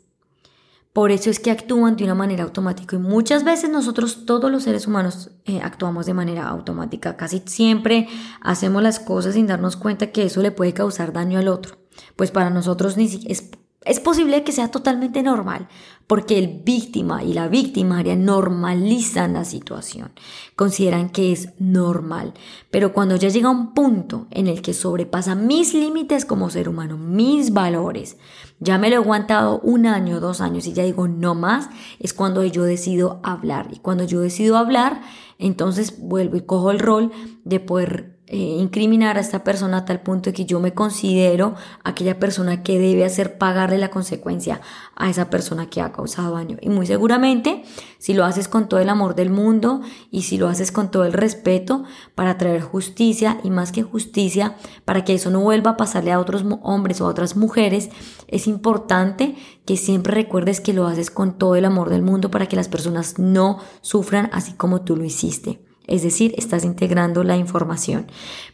Por 0.93 1.11
eso 1.11 1.31
es 1.31 1.41
que 1.41 1.51
actúan 1.51 1.97
de 1.97 2.05
una 2.05 2.15
manera 2.15 2.45
automática 2.45 2.97
y 2.97 2.99
muchas 2.99 3.45
veces 3.45 3.71
nosotros, 3.71 4.27
todos 4.27 4.51
los 4.51 4.65
seres 4.65 4.87
humanos, 4.87 5.31
eh, 5.47 5.61
actuamos 5.63 6.05
de 6.05 6.13
manera 6.13 6.47
automática. 6.49 7.17
Casi 7.17 7.43
siempre 7.47 8.09
hacemos 8.43 8.83
las 8.83 9.01
cosas 9.01 9.35
sin 9.35 9.47
darnos 9.47 9.77
cuenta 9.77 10.13
que 10.13 10.25
eso 10.25 10.43
le 10.43 10.51
puede 10.51 10.75
causar 10.75 11.15
daño 11.15 11.39
al 11.39 11.49
otro. 11.49 11.79
Pues 12.15 12.31
para 12.31 12.51
nosotros 12.51 12.99
ni 12.99 13.07
es 13.27 13.51
es 13.85 14.01
posible 14.01 14.45
que 14.45 14.53
sea 14.53 14.71
totalmente 14.71 15.23
normal, 15.23 15.69
porque 16.07 16.39
el 16.39 16.63
víctima 16.65 17.23
y 17.25 17.33
la 17.33 17.49
victimaria 17.49 18.17
normalizan 18.17 19.33
la 19.33 19.45
situación, 19.45 20.13
consideran 20.57 21.11
que 21.11 21.33
es 21.33 21.51
normal, 21.59 22.35
pero 22.71 22.93
cuando 22.93 23.17
ya 23.17 23.29
llega 23.29 23.51
un 23.51 23.73
punto 23.75 24.27
en 24.31 24.47
el 24.47 24.63
que 24.63 24.75
sobrepasa 24.75 25.35
mis 25.35 25.75
límites 25.75 26.25
como 26.25 26.51
ser 26.51 26.69
humano, 26.69 26.97
mis 26.99 27.53
valores, 27.53 28.17
ya 28.61 28.79
me 28.79 28.91
lo 28.91 28.95
he 28.95 28.99
aguantado 28.99 29.59
un 29.61 29.87
año, 29.87 30.21
dos 30.21 30.41
años 30.41 30.67
y 30.67 30.73
ya 30.73 30.85
digo 30.85 31.09
no 31.09 31.35
más, 31.35 31.69
es 31.99 32.15
cuando 32.15 32.45
yo 32.45 32.63
decido 32.63 33.21
hablar. 33.25 33.69
Y 33.73 33.79
cuando 33.79 34.05
yo 34.05 34.21
decido 34.21 34.57
hablar, 34.57 35.03
entonces 35.39 35.99
vuelvo 35.99 36.37
y 36.37 36.43
cojo 36.43 36.71
el 36.71 36.79
rol 36.79 37.11
de 37.45 37.59
poder 37.59 38.12
eh, 38.35 38.57
incriminar 38.59 39.19
a 39.19 39.21
esta 39.21 39.45
persona 39.45 39.77
a 39.77 39.85
tal 39.85 40.01
punto 40.01 40.31
de 40.31 40.33
que 40.33 40.47
yo 40.47 40.59
me 40.59 40.73
considero 40.73 41.55
aquella 41.85 42.19
persona 42.19 42.63
que 42.63 42.79
debe 42.79 43.05
hacer 43.05 43.37
pagarle 43.37 43.77
la 43.77 43.91
consecuencia 43.91 44.63
a 44.97 45.11
esa 45.11 45.29
persona 45.29 45.69
que 45.69 45.83
ha 45.83 45.93
causado 45.93 46.35
daño. 46.35 46.57
Y 46.63 46.71
muy 46.71 46.87
seguramente, 46.87 47.63
si 47.99 48.15
lo 48.15 48.25
haces 48.25 48.49
con 48.49 48.71
todo 48.71 48.81
el 48.81 48.89
amor 48.89 49.17
del 49.17 49.29
mundo 49.29 49.83
y 50.11 50.23
si 50.23 50.39
lo 50.39 50.49
haces 50.49 50.73
con 50.73 50.91
todo 50.91 51.05
el 51.05 51.13
respeto 51.13 51.85
para 52.15 52.39
traer 52.39 52.63
justicia 52.63 53.39
y 53.45 53.51
más 53.51 53.71
que 53.71 53.83
justicia, 53.83 54.57
para 54.87 55.05
que 55.05 55.13
eso 55.13 55.31
no 55.31 55.41
vuelva 55.41 55.73
a 55.73 55.77
pasarle 55.77 56.11
a 56.11 56.19
otros 56.19 56.43
hombres 56.63 57.03
o 57.03 57.05
a 57.05 57.11
otras 57.11 57.37
mujeres, 57.37 57.91
es 58.29 58.47
importante 58.47 59.37
que 59.67 59.77
siempre 59.77 60.15
recuerdes 60.15 60.63
que 60.63 60.73
lo 60.73 60.87
haces 60.87 61.11
con 61.11 61.37
todo 61.37 61.55
el 61.55 61.67
amor 61.67 61.91
del 61.91 62.01
mundo 62.01 62.31
para 62.31 62.47
que 62.47 62.57
las 62.57 62.69
personas 62.69 63.19
no 63.19 63.59
sufran 63.83 64.31
así 64.33 64.55
como 64.55 64.81
tú 64.81 64.97
lo 64.97 65.05
hiciste. 65.05 65.72
Es 65.93 66.03
decir, 66.03 66.35
estás 66.39 66.65
integrando 66.65 67.23
la 67.23 67.37
información. 67.37 68.07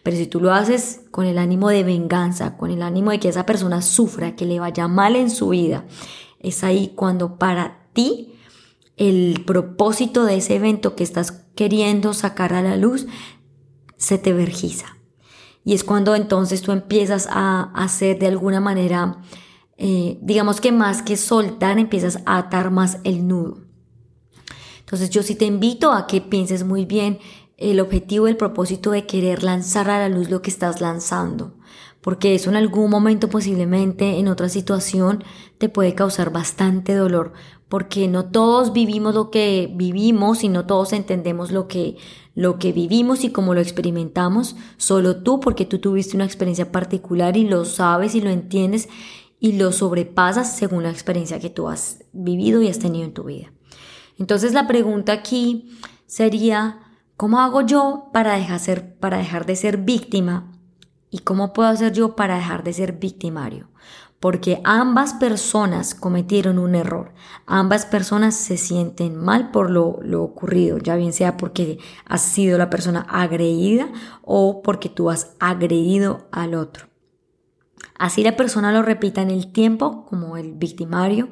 Pero 0.03 0.17
si 0.17 0.27
tú 0.27 0.41
lo 0.41 0.53
haces 0.53 1.03
con 1.13 1.25
el 1.25 1.39
ánimo 1.39 1.69
de 1.69 1.85
venganza, 1.85 2.57
con 2.57 2.73
el 2.73 2.83
ánimo 2.83 3.13
de 3.13 3.21
que 3.21 3.29
esa 3.29 3.47
persona 3.47 3.81
sufra, 3.81 4.35
que 4.35 4.45
le 4.45 4.59
vaya 4.59 4.89
mal 4.89 5.15
en 5.15 5.31
su 5.31 5.51
vida, 5.51 5.85
es 6.41 6.65
ahí 6.65 6.95
cuando 6.97 7.39
para 7.39 7.87
ti 7.93 8.35
el 8.97 9.45
propósito 9.47 10.25
de 10.25 10.39
ese 10.39 10.57
evento 10.57 10.97
que 10.97 11.05
estás 11.05 11.31
queriendo 11.55 12.13
sacar 12.13 12.53
a 12.55 12.61
la 12.61 12.77
luz 12.77 13.07
se 13.97 14.19
te 14.19 14.33
vergiza. 14.33 14.97
Y 15.65 15.75
es 15.75 15.85
cuando 15.85 16.17
entonces 16.17 16.61
tú 16.61 16.73
empiezas 16.73 17.29
a 17.31 17.71
hacer 17.73 18.19
de 18.19 18.27
alguna 18.27 18.59
manera, 18.59 19.19
eh, 19.77 20.19
digamos 20.23 20.61
que 20.61 20.73
más 20.73 21.03
que 21.03 21.17
soltar, 21.17 21.79
empiezas 21.79 22.19
a 22.27 22.39
atar 22.39 22.73
más 22.73 22.99
el 23.05 23.29
nudo. 23.29 23.68
Entonces 24.89 25.11
yo 25.11 25.23
sí 25.23 25.35
te 25.35 25.45
invito 25.45 25.93
a 25.93 26.07
que 26.07 26.23
pienses 26.23 26.65
muy 26.65 26.87
bien 26.87 27.19
el 27.59 27.79
objetivo, 27.79 28.27
el 28.27 28.39
propósito 28.39 28.91
de 28.91 29.05
querer 29.05 29.43
lanzar 29.43 29.91
a 29.91 29.99
la 29.99 30.09
luz 30.09 30.31
lo 30.31 30.41
que 30.41 30.49
estás 30.49 30.81
lanzando, 30.81 31.59
porque 32.01 32.35
eso 32.35 32.49
en 32.49 32.57
algún 32.57 32.89
momento 32.89 33.29
posiblemente 33.29 34.19
en 34.19 34.29
otra 34.29 34.49
situación 34.49 35.23
te 35.59 35.69
puede 35.69 35.95
causar 35.95 36.33
bastante 36.33 36.95
dolor, 36.95 37.35
porque 37.69 38.09
no 38.09 38.31
todos 38.31 38.73
vivimos 38.73 39.15
lo 39.15 39.31
que 39.31 39.71
vivimos 39.77 40.43
y 40.43 40.49
no 40.49 40.65
todos 40.65 40.95
entendemos 40.95 41.53
lo 41.53 41.69
que 41.69 41.99
lo 42.35 42.59
que 42.59 42.73
vivimos 42.73 43.25
y 43.25 43.31
cómo 43.31 43.53
lo 43.53 43.61
experimentamos, 43.61 44.57
solo 44.79 45.23
tú 45.23 45.39
porque 45.39 45.67
tú 45.67 45.81
tuviste 45.81 46.17
una 46.17 46.25
experiencia 46.25 46.73
particular 46.73 47.37
y 47.37 47.45
lo 47.45 47.67
sabes 47.67 48.15
y 48.15 48.23
lo 48.23 48.31
entiendes 48.31 48.89
y 49.39 49.53
lo 49.53 49.71
sobrepasas 49.71 50.57
según 50.57 50.83
la 50.83 50.91
experiencia 50.91 51.41
que 51.41 51.51
tú 51.51 51.69
has 51.69 52.05
vivido 52.15 52.63
y 52.63 52.69
has 52.69 52.79
tenido 52.79 53.05
en 53.05 53.13
tu 53.13 53.25
vida. 53.25 53.53
Entonces 54.19 54.53
la 54.53 54.67
pregunta 54.67 55.13
aquí 55.13 55.79
sería, 56.07 56.81
¿cómo 57.17 57.41
hago 57.41 57.61
yo 57.63 58.11
para 58.13 58.35
dejar, 58.35 58.61
ser, 58.61 58.97
para 58.97 59.19
dejar 59.19 59.47
de 59.47 59.57
ser 59.57 59.79
víctima? 59.79 60.53
¿Y 61.11 61.21
cómo 61.21 61.53
puedo 61.53 61.69
hacer 61.69 61.93
yo 61.93 62.17
para 62.17 62.37
dejar 62.37 62.65
de 62.65 62.73
ser 62.73 62.93
victimario? 62.93 63.69
Porque 64.21 64.61
ambas 64.65 65.15
personas 65.15 65.95
cometieron 65.95 66.59
un 66.59 66.75
error. 66.75 67.15
Ambas 67.47 67.87
personas 67.87 68.35
se 68.35 68.57
sienten 68.57 69.17
mal 69.17 69.53
por 69.53 69.71
lo, 69.71 70.01
lo 70.03 70.25
ocurrido, 70.25 70.79
ya 70.79 70.97
bien 70.97 71.13
sea 71.13 71.37
porque 71.37 71.79
has 72.05 72.23
sido 72.23 72.59
la 72.59 72.69
persona 72.69 73.07
agredida 73.09 73.89
o 74.23 74.61
porque 74.61 74.89
tú 74.89 75.09
has 75.09 75.37
agredido 75.39 76.27
al 76.33 76.55
otro. 76.55 76.88
Así 77.99 78.23
la 78.23 78.37
persona 78.37 78.73
lo 78.73 78.83
repita 78.83 79.23
en 79.23 79.31
el 79.31 79.51
tiempo, 79.51 80.07
como 80.07 80.37
el 80.37 80.53
victimario, 80.53 81.31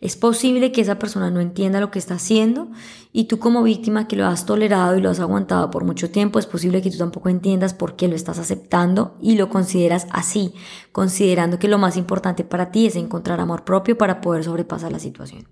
es 0.00 0.16
posible 0.16 0.72
que 0.72 0.80
esa 0.80 0.98
persona 0.98 1.30
no 1.30 1.40
entienda 1.40 1.78
lo 1.78 1.92
que 1.92 2.00
está 2.00 2.14
haciendo 2.14 2.68
y 3.12 3.24
tú 3.24 3.38
como 3.38 3.62
víctima 3.62 4.08
que 4.08 4.16
lo 4.16 4.26
has 4.26 4.44
tolerado 4.44 4.96
y 4.96 5.00
lo 5.00 5.10
has 5.10 5.20
aguantado 5.20 5.70
por 5.70 5.84
mucho 5.84 6.10
tiempo, 6.10 6.40
es 6.40 6.46
posible 6.46 6.82
que 6.82 6.90
tú 6.90 6.98
tampoco 6.98 7.28
entiendas 7.28 7.72
por 7.72 7.94
qué 7.94 8.08
lo 8.08 8.16
estás 8.16 8.40
aceptando 8.40 9.16
y 9.20 9.36
lo 9.36 9.48
consideras 9.48 10.08
así, 10.10 10.54
considerando 10.90 11.60
que 11.60 11.68
lo 11.68 11.78
más 11.78 11.96
importante 11.96 12.42
para 12.42 12.72
ti 12.72 12.86
es 12.86 12.96
encontrar 12.96 13.38
amor 13.38 13.64
propio 13.64 13.96
para 13.96 14.20
poder 14.20 14.42
sobrepasar 14.42 14.90
la 14.90 14.98
situación. 14.98 15.46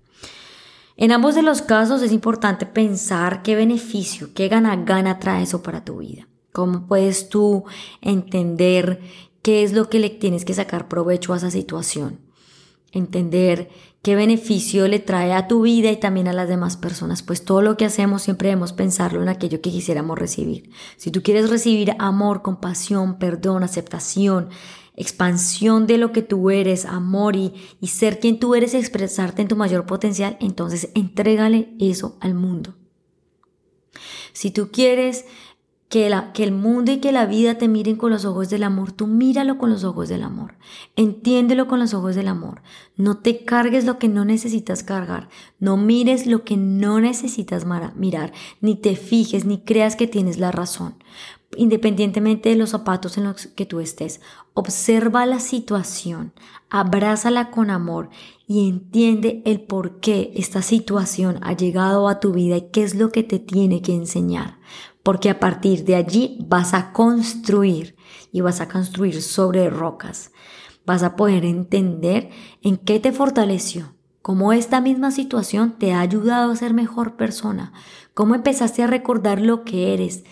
En 0.97 1.11
ambos 1.11 1.35
de 1.35 1.43
los 1.43 1.61
casos 1.61 2.01
es 2.01 2.11
importante 2.11 2.65
pensar 2.65 3.41
qué 3.43 3.55
beneficio, 3.55 4.33
qué 4.33 4.49
gana-gana 4.49 5.19
trae 5.19 5.43
eso 5.43 5.61
para 5.61 5.85
tu 5.85 5.99
vida. 5.99 6.27
¿Cómo 6.51 6.87
puedes 6.87 7.29
tú 7.29 7.65
entender 8.01 8.99
qué 9.47 9.63
es 9.63 9.71
lo 9.71 9.89
que 9.89 9.99
le 9.99 10.09
tienes 10.09 10.43
que 10.43 10.53
sacar 10.53 10.89
provecho 10.89 11.31
a 11.31 11.37
esa 11.37 11.49
situación. 11.49 12.19
Entender 12.91 13.69
qué 14.01 14.13
beneficio 14.13 14.89
le 14.89 14.99
trae 14.99 15.31
a 15.31 15.47
tu 15.47 15.61
vida 15.61 15.89
y 15.89 15.95
también 15.95 16.27
a 16.27 16.33
las 16.33 16.49
demás 16.49 16.75
personas, 16.75 17.23
pues 17.23 17.45
todo 17.45 17.61
lo 17.61 17.77
que 17.77 17.85
hacemos 17.85 18.23
siempre 18.23 18.49
debemos 18.49 18.73
pensarlo 18.73 19.23
en 19.23 19.29
aquello 19.29 19.61
que 19.61 19.71
quisiéramos 19.71 20.19
recibir. 20.19 20.69
Si 20.97 21.11
tú 21.11 21.23
quieres 21.23 21.49
recibir 21.49 21.95
amor, 21.97 22.41
compasión, 22.41 23.19
perdón, 23.19 23.63
aceptación, 23.63 24.49
expansión 24.97 25.87
de 25.87 25.97
lo 25.97 26.11
que 26.11 26.23
tú 26.23 26.49
eres, 26.49 26.83
amor 26.83 27.37
y, 27.37 27.53
y 27.79 27.87
ser 27.87 28.19
quien 28.19 28.39
tú 28.39 28.53
eres, 28.53 28.73
expresarte 28.73 29.43
en 29.43 29.47
tu 29.47 29.55
mayor 29.55 29.85
potencial, 29.85 30.35
entonces 30.41 30.89
entrégale 30.93 31.73
eso 31.79 32.17
al 32.19 32.33
mundo. 32.33 32.75
Si 34.33 34.51
tú 34.51 34.71
quieres 34.73 35.23
que, 35.89 36.09
la, 36.09 36.33
que 36.33 36.43
el 36.43 36.51
mundo 36.51 36.91
y 36.91 36.97
que 36.97 37.13
la 37.13 37.25
vida 37.25 37.57
te 37.57 37.67
miren 37.67 37.95
con 37.95 38.11
los 38.11 38.25
ojos 38.25 38.49
del 38.49 38.63
amor, 38.63 38.91
tú 38.91 39.07
míralo 39.07 39.57
con 39.57 39.69
los 39.69 39.85
ojos 39.85 40.09
del 40.09 40.23
amor, 40.23 40.55
entiéndelo 40.95 41.67
con 41.67 41.79
los 41.79 41.93
ojos 41.93 42.15
del 42.15 42.27
amor, 42.27 42.61
no 42.97 43.17
te 43.17 43.45
cargues 43.45 43.85
lo 43.85 43.97
que 43.97 44.09
no 44.09 44.25
necesitas 44.25 44.83
cargar, 44.83 45.29
no 45.59 45.77
mires 45.77 46.27
lo 46.27 46.43
que 46.43 46.57
no 46.57 46.99
necesitas 46.99 47.65
mirar, 47.95 48.33
ni 48.59 48.75
te 48.75 48.95
fijes, 48.95 49.45
ni 49.45 49.59
creas 49.59 49.95
que 49.95 50.07
tienes 50.07 50.39
la 50.39 50.51
razón, 50.51 50.95
independientemente 51.55 52.49
de 52.49 52.57
los 52.57 52.71
zapatos 52.71 53.17
en 53.17 53.23
los 53.23 53.47
que 53.47 53.65
tú 53.65 53.79
estés, 53.79 54.19
observa 54.53 55.25
la 55.25 55.39
situación, 55.39 56.33
abrázala 56.69 57.49
con 57.49 57.69
amor 57.69 58.09
y 58.45 58.67
entiende 58.67 59.41
el 59.45 59.61
por 59.61 60.01
qué 60.01 60.31
esta 60.35 60.61
situación 60.61 61.39
ha 61.43 61.53
llegado 61.53 62.09
a 62.09 62.19
tu 62.19 62.33
vida 62.33 62.57
y 62.57 62.69
qué 62.71 62.83
es 62.83 62.95
lo 62.95 63.11
que 63.11 63.23
te 63.23 63.39
tiene 63.39 63.81
que 63.81 63.95
enseñar 63.95 64.57
porque 65.07 65.29
a 65.29 65.39
partir 65.39 65.85
de 65.85 65.95
allí 65.95 66.37
vas 66.49 66.73
a 66.73 66.91
construir 66.91 67.95
y 68.33 68.41
vas 68.41 68.59
a 68.59 68.67
construir 68.67 69.21
sobre 69.21 69.69
rocas. 69.69 70.33
Vas 70.85 71.01
a 71.01 71.15
poder 71.15 71.45
entender 71.45 72.29
en 72.61 72.75
qué 72.75 72.99
te 72.99 73.13
fortaleció, 73.13 73.95
cómo 74.21 74.51
esta 74.51 74.81
misma 74.81 75.11
situación 75.11 75.77
te 75.79 75.93
ha 75.93 76.01
ayudado 76.01 76.51
a 76.51 76.55
ser 76.57 76.73
mejor 76.73 77.15
persona, 77.15 77.71
cómo 78.13 78.35
empezaste 78.35 78.83
a 78.83 78.87
recordar 78.87 79.39
lo 79.39 79.63
que 79.63 79.93
eres, 79.93 80.25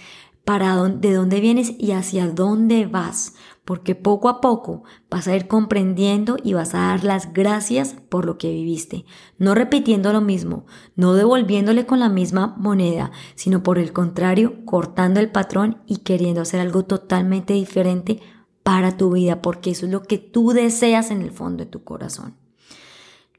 para 0.43 0.75
de 0.89 1.13
dónde 1.13 1.39
vienes 1.39 1.71
y 1.79 1.93
hacia 1.93 2.27
dónde 2.27 2.85
vas, 2.85 3.34
porque 3.65 3.95
poco 3.95 4.29
a 4.29 4.39
poco 4.39 4.83
vas 5.09 5.27
a 5.27 5.35
ir 5.35 5.47
comprendiendo 5.47 6.37
y 6.41 6.53
vas 6.53 6.75
a 6.75 6.79
dar 6.79 7.03
las 7.03 7.33
gracias 7.33 7.95
por 8.09 8.25
lo 8.25 8.37
que 8.37 8.51
viviste, 8.51 9.05
no 9.37 9.55
repitiendo 9.55 10.13
lo 10.13 10.21
mismo, 10.21 10.65
no 10.95 11.13
devolviéndole 11.15 11.85
con 11.85 11.99
la 11.99 12.09
misma 12.09 12.55
moneda, 12.57 13.11
sino 13.33 13.63
por 13.63 13.79
el 13.79 13.91
contrario, 13.91 14.63
cortando 14.65 15.19
el 15.19 15.31
patrón 15.31 15.81
y 15.87 15.97
queriendo 15.97 16.41
hacer 16.41 16.61
algo 16.61 16.83
totalmente 16.83 17.53
diferente 17.53 18.21
para 18.63 18.97
tu 18.97 19.11
vida, 19.11 19.41
porque 19.41 19.71
eso 19.71 19.87
es 19.87 19.91
lo 19.91 20.03
que 20.03 20.17
tú 20.17 20.51
deseas 20.51 21.11
en 21.11 21.21
el 21.21 21.31
fondo 21.31 21.65
de 21.65 21.69
tu 21.69 21.83
corazón. 21.83 22.35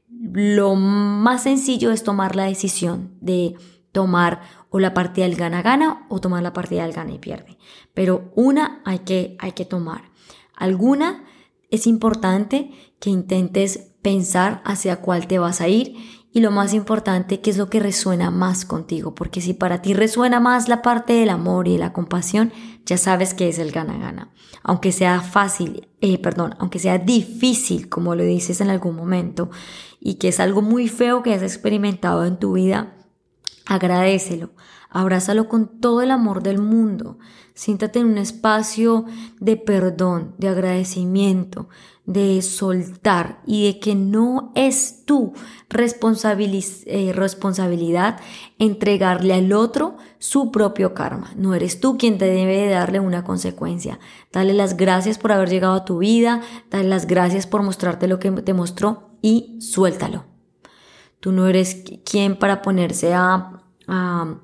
Lo 0.09 0.75
más 0.75 1.43
sencillo 1.43 1.91
es 1.91 2.03
tomar 2.03 2.35
la 2.35 2.45
decisión 2.45 3.11
de 3.21 3.55
tomar 3.91 4.41
o 4.69 4.79
la 4.79 4.93
partida 4.93 5.25
del 5.25 5.35
gana-gana 5.35 6.05
o 6.09 6.19
tomar 6.19 6.43
la 6.43 6.53
partida 6.53 6.83
del 6.83 6.93
gana 6.93 7.13
y 7.13 7.19
pierde. 7.19 7.57
Pero 7.93 8.31
una 8.35 8.81
hay 8.85 8.99
que, 8.99 9.35
hay 9.39 9.53
que 9.53 9.65
tomar. 9.65 10.06
Alguna 10.57 11.23
es 11.69 11.87
importante 11.87 12.71
que 12.99 13.09
intentes 13.09 13.91
pensar 14.01 14.61
hacia 14.65 15.01
cuál 15.01 15.27
te 15.27 15.39
vas 15.39 15.61
a 15.61 15.67
ir 15.67 15.95
y 16.33 16.39
lo 16.39 16.51
más 16.51 16.73
importante, 16.73 17.41
qué 17.41 17.49
es 17.49 17.57
lo 17.57 17.69
que 17.69 17.79
resuena 17.79 18.31
más 18.31 18.65
contigo, 18.65 19.15
porque 19.15 19.41
si 19.41 19.53
para 19.53 19.81
ti 19.81 19.93
resuena 19.93 20.39
más 20.39 20.67
la 20.67 20.81
parte 20.81 21.13
del 21.13 21.29
amor 21.29 21.67
y 21.67 21.77
la 21.77 21.93
compasión, 21.93 22.51
ya 22.85 22.97
sabes 22.97 23.33
que 23.33 23.49
es 23.49 23.59
el 23.59 23.71
gana-gana. 23.71 24.31
Aunque 24.63 24.91
sea 24.91 25.21
fácil, 25.21 25.87
eh, 26.01 26.19
perdón, 26.19 26.55
aunque 26.59 26.79
sea 26.79 26.97
difícil, 26.97 27.89
como 27.89 28.13
lo 28.13 28.23
dices 28.23 28.61
en 28.61 28.69
algún 28.69 28.95
momento, 28.95 29.49
y 29.99 30.15
que 30.15 30.27
es 30.27 30.39
algo 30.39 30.61
muy 30.61 30.87
feo 30.89 31.23
que 31.23 31.33
has 31.33 31.41
experimentado 31.41 32.25
en 32.25 32.37
tu 32.37 32.53
vida, 32.53 32.95
agradecelo, 33.65 34.51
abrázalo 34.97 35.47
con 35.47 35.79
todo 35.79 36.01
el 36.01 36.09
amor 36.09 36.41
del 36.41 36.57
mundo, 36.57 37.19
siéntate 37.53 37.99
en 37.99 38.07
un 38.07 38.17
espacio 38.17 39.05
de 39.39 39.55
perdón, 39.55 40.33
de 40.39 40.47
agradecimiento, 40.47 41.69
de 42.05 42.41
soltar 42.41 43.41
y 43.45 43.67
de 43.67 43.79
que 43.79 43.93
no 43.93 44.51
es 44.55 45.05
tu 45.05 45.33
eh, 45.69 47.11
responsabilidad 47.13 48.19
entregarle 48.57 49.35
al 49.35 49.53
otro 49.53 49.97
su 50.17 50.49
propio 50.49 50.95
karma. 50.95 51.31
No 51.35 51.53
eres 51.53 51.79
tú 51.79 51.99
quien 51.99 52.17
te 52.17 52.25
debe 52.25 52.67
darle 52.67 52.99
una 52.99 53.23
consecuencia. 53.23 53.99
Dale 54.31 54.55
las 54.55 54.77
gracias 54.77 55.19
por 55.19 55.31
haber 55.31 55.49
llegado 55.49 55.75
a 55.75 55.85
tu 55.85 55.99
vida, 55.99 56.41
dale 56.71 56.89
las 56.89 57.05
gracias 57.05 57.45
por 57.45 57.61
mostrarte 57.61 58.07
lo 58.07 58.17
que 58.17 58.31
te 58.31 58.55
mostró 58.55 59.11
y 59.21 59.57
suéltalo. 59.61 60.25
Tú 61.19 61.31
no 61.31 61.47
eres 61.47 61.83
quien 62.03 62.35
para 62.35 62.63
ponerse 62.63 63.13
a 63.13 63.56
a, 63.87 64.37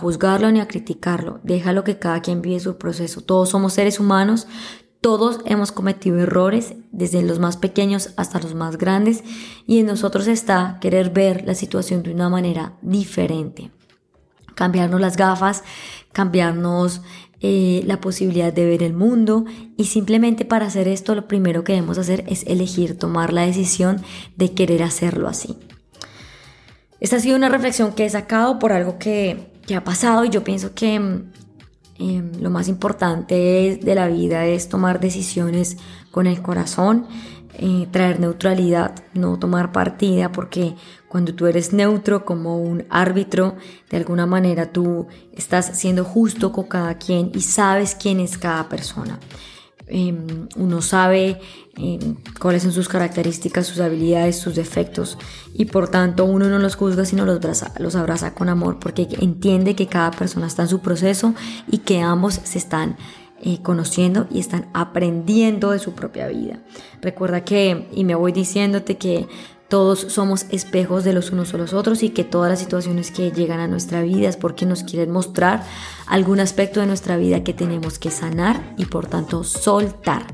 juzgarlo 0.00 0.50
ni 0.50 0.60
a 0.60 0.68
criticarlo. 0.68 1.40
Déjalo 1.42 1.84
que 1.84 1.98
cada 1.98 2.20
quien 2.20 2.42
vive 2.42 2.60
su 2.60 2.76
proceso. 2.76 3.20
Todos 3.20 3.50
somos 3.50 3.72
seres 3.72 4.00
humanos, 4.00 4.46
todos 5.00 5.40
hemos 5.44 5.72
cometido 5.72 6.18
errores, 6.18 6.74
desde 6.90 7.22
los 7.22 7.38
más 7.38 7.56
pequeños 7.56 8.10
hasta 8.16 8.40
los 8.40 8.54
más 8.54 8.76
grandes, 8.78 9.22
y 9.66 9.78
en 9.78 9.86
nosotros 9.86 10.26
está 10.26 10.78
querer 10.80 11.10
ver 11.10 11.44
la 11.46 11.54
situación 11.54 12.02
de 12.02 12.12
una 12.12 12.28
manera 12.28 12.74
diferente. 12.82 13.70
Cambiarnos 14.54 15.00
las 15.00 15.16
gafas, 15.16 15.62
cambiarnos 16.12 17.00
eh, 17.40 17.84
la 17.86 18.00
posibilidad 18.00 18.52
de 18.52 18.66
ver 18.66 18.82
el 18.82 18.94
mundo 18.94 19.44
y 19.76 19.84
simplemente 19.84 20.44
para 20.44 20.66
hacer 20.66 20.88
esto 20.88 21.14
lo 21.14 21.28
primero 21.28 21.62
que 21.62 21.74
debemos 21.74 21.96
hacer 21.96 22.24
es 22.26 22.44
elegir 22.48 22.98
tomar 22.98 23.32
la 23.32 23.42
decisión 23.42 24.02
de 24.36 24.54
querer 24.54 24.82
hacerlo 24.82 25.28
así. 25.28 25.56
Esta 27.00 27.16
ha 27.16 27.20
sido 27.20 27.36
una 27.36 27.48
reflexión 27.48 27.92
que 27.92 28.04
he 28.04 28.10
sacado 28.10 28.58
por 28.58 28.72
algo 28.72 28.98
que, 28.98 29.52
ha 29.74 29.84
pasado 29.84 30.24
y 30.24 30.30
yo 30.30 30.42
pienso 30.44 30.74
que 30.74 30.94
em, 30.94 32.32
lo 32.40 32.48
más 32.48 32.68
importante 32.68 33.78
de 33.82 33.94
la 33.94 34.08
vida 34.08 34.46
es 34.46 34.70
tomar 34.70 34.98
decisiones 34.98 35.76
con 36.10 36.26
el 36.26 36.40
corazón, 36.40 37.06
eh, 37.60 37.86
traer 37.90 38.18
neutralidad, 38.18 38.94
no 39.14 39.38
tomar 39.38 39.72
partida, 39.72 40.32
porque 40.32 40.74
cuando 41.08 41.34
tú 41.34 41.46
eres 41.46 41.72
neutro 41.72 42.24
como 42.24 42.56
un 42.56 42.86
árbitro, 42.88 43.56
de 43.90 43.96
alguna 43.96 44.26
manera 44.26 44.72
tú 44.72 45.08
estás 45.32 45.78
siendo 45.78 46.04
justo 46.04 46.52
con 46.52 46.66
cada 46.66 46.98
quien 46.98 47.30
y 47.34 47.40
sabes 47.40 47.94
quién 47.94 48.20
es 48.20 48.38
cada 48.38 48.68
persona. 48.68 49.18
Em, 49.90 50.48
uno 50.56 50.82
sabe 50.82 51.40
em, 51.76 52.16
cuáles 52.40 52.62
son 52.62 52.72
sus 52.72 52.88
características, 52.88 53.66
sus 53.66 53.80
habilidades, 53.80 54.36
sus 54.36 54.54
defectos 54.54 55.16
y 55.54 55.64
por 55.64 55.88
tanto 55.88 56.24
uno 56.26 56.48
no 56.48 56.58
los 56.58 56.76
juzga 56.76 57.06
sino 57.06 57.24
los 57.24 57.36
abraza, 57.36 57.72
los 57.78 57.96
abraza 57.96 58.34
con 58.34 58.48
amor 58.48 58.78
porque 58.78 59.08
entiende 59.20 59.74
que 59.74 59.86
cada 59.86 60.10
persona 60.10 60.46
está 60.46 60.62
en 60.62 60.68
su 60.68 60.80
proceso 60.80 61.34
y 61.70 61.78
que 61.78 62.00
ambos 62.00 62.40
se 62.42 62.58
están 62.58 62.96
eh, 63.40 63.62
conociendo 63.62 64.26
y 64.30 64.40
están 64.40 64.68
aprendiendo 64.74 65.70
de 65.70 65.78
su 65.78 65.92
propia 65.92 66.26
vida. 66.26 66.58
Recuerda 67.00 67.44
que, 67.44 67.88
y 67.92 68.04
me 68.04 68.16
voy 68.16 68.32
diciéndote 68.32 68.96
que 68.96 69.28
todos 69.68 70.00
somos 70.00 70.46
espejos 70.50 71.04
de 71.04 71.12
los 71.12 71.30
unos 71.30 71.52
a 71.52 71.58
los 71.58 71.74
otros 71.74 72.02
y 72.02 72.10
que 72.10 72.24
todas 72.24 72.50
las 72.50 72.58
situaciones 72.58 73.10
que 73.10 73.30
llegan 73.30 73.60
a 73.60 73.68
nuestra 73.68 74.02
vida 74.02 74.28
es 74.28 74.36
porque 74.36 74.64
nos 74.64 74.82
quieren 74.82 75.10
mostrar 75.10 75.62
algún 76.06 76.40
aspecto 76.40 76.80
de 76.80 76.86
nuestra 76.86 77.16
vida 77.16 77.44
que 77.44 77.52
tenemos 77.52 77.98
que 77.98 78.10
sanar 78.10 78.74
y 78.78 78.86
por 78.86 79.06
tanto 79.06 79.44
soltar. 79.44 80.26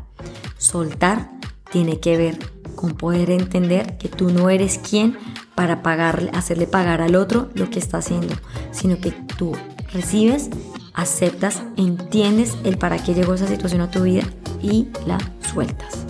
Soltar 0.56 1.30
tiene 1.70 1.98
que 1.98 2.16
ver 2.16 2.38
con 2.76 2.94
poder 2.94 3.30
entender 3.30 3.98
que 3.98 4.08
tú 4.08 4.30
no 4.30 4.50
eres 4.50 4.78
quien 4.78 5.18
para 5.56 5.82
pagarle, 5.82 6.30
hacerle 6.32 6.66
pagar 6.66 7.00
al 7.00 7.16
otro 7.16 7.50
lo 7.54 7.70
que 7.70 7.80
está 7.80 7.98
haciendo, 7.98 8.34
sino 8.70 8.98
que 8.98 9.10
tú 9.10 9.52
recibes, 9.92 10.50
aceptas, 10.92 11.62
entiendes 11.76 12.56
el 12.64 12.78
para 12.78 12.98
qué 12.98 13.14
llegó 13.14 13.34
esa 13.34 13.48
situación 13.48 13.80
a 13.80 13.90
tu 13.90 14.02
vida 14.02 14.22
y 14.62 14.88
la 15.06 15.18
sueltas. 15.52 16.04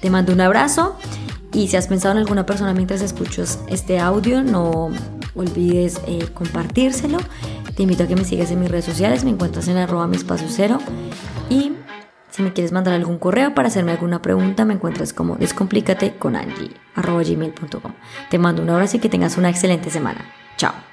Te 0.00 0.10
mando 0.10 0.32
un 0.32 0.40
abrazo 0.40 0.96
y 1.52 1.68
si 1.68 1.76
has 1.76 1.88
pensado 1.88 2.12
en 2.12 2.18
alguna 2.18 2.46
persona 2.46 2.74
mientras 2.74 3.00
escuchas 3.02 3.60
este 3.68 3.98
audio, 3.98 4.42
no 4.42 4.90
olvides 5.34 6.00
eh, 6.06 6.26
compartírselo. 6.34 7.18
Te 7.74 7.82
invito 7.84 8.04
a 8.04 8.06
que 8.06 8.16
me 8.16 8.24
sigas 8.24 8.50
en 8.50 8.60
mis 8.60 8.70
redes 8.70 8.84
sociales, 8.84 9.24
me 9.24 9.30
encuentras 9.30 9.68
en 9.68 9.76
arroba 9.76 10.06
mi 10.06 10.18
cero. 10.48 10.78
Y 11.48 11.72
si 12.30 12.42
me 12.42 12.52
quieres 12.52 12.72
mandar 12.72 12.94
algún 12.94 13.18
correo 13.18 13.54
para 13.54 13.68
hacerme 13.68 13.92
alguna 13.92 14.20
pregunta, 14.20 14.64
me 14.64 14.74
encuentras 14.74 15.12
como 15.12 15.36
descomplícate. 15.36 16.14
Te 18.30 18.38
mando 18.38 18.62
un 18.62 18.70
abrazo 18.70 18.96
y 18.96 19.00
que 19.00 19.08
tengas 19.08 19.38
una 19.38 19.48
excelente 19.48 19.90
semana. 19.90 20.24
Chao. 20.56 20.87